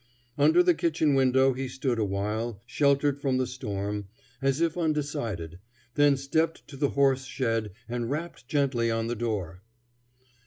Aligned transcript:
Under 0.35 0.63
the 0.63 0.73
kitchen 0.73 1.13
window 1.13 1.53
he 1.53 1.67
stood 1.67 1.99
awhile, 1.99 2.59
sheltered 2.65 3.21
from 3.21 3.37
the 3.37 3.45
storm, 3.45 4.07
as 4.41 4.59
if 4.59 4.75
undecided, 4.75 5.59
then 5.93 6.17
stepped 6.17 6.67
to 6.69 6.75
the 6.75 6.89
horse 6.89 7.23
shed 7.25 7.73
and 7.87 8.09
rapped 8.09 8.47
gently 8.47 8.89
on 8.89 9.05
the 9.05 9.15
door. 9.15 9.61